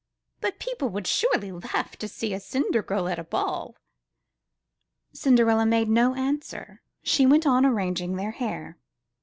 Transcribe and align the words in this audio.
But 0.39 0.57
people 0.57 0.89
would 0.89 1.05
surely 1.05 1.51
laugh 1.51 1.95
to 1.97 2.07
see 2.07 2.33
a 2.33 2.39
cinder 2.39 2.81
girl 2.81 3.07
at 3.07 3.19
a 3.19 3.23
ball!" 3.23 3.75
Cinderella 5.13 5.67
made 5.67 5.89
no 5.89 6.15
answer. 6.15 6.81
She 7.03 7.27
went 7.27 7.45
on 7.45 7.67
arranging 7.67 8.15
their 8.15 8.31
hair. 8.31 8.79